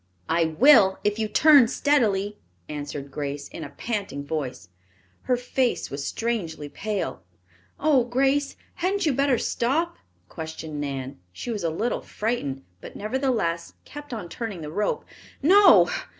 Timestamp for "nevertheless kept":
12.95-14.11